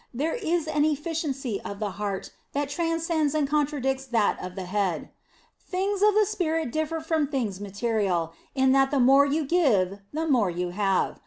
There 0.15 0.33
is 0.33 0.65
an 0.65 0.83
efficiency 0.83 1.61
of 1.61 1.77
the 1.79 1.91
heart 1.91 2.31
that 2.53 2.69
transcends 2.69 3.35
and 3.35 3.47
contradicts 3.47 4.05
that 4.07 4.43
of 4.43 4.55
the 4.55 4.65
head. 4.65 5.09
Things 5.59 6.01
of 6.01 6.15
the 6.15 6.25
spirit 6.25 6.71
differ 6.71 7.01
from 7.01 7.27
things 7.27 7.61
material 7.61 8.33
in 8.55 8.71
that 8.71 8.89
the 8.89 8.99
more 8.99 9.27
you 9.27 9.45
give 9.45 9.99
the 10.11 10.25
more 10.27 10.49
you 10.49 10.69
have. 10.71 11.19